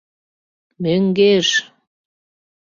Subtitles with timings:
[0.81, 1.49] Мӧҥгеш!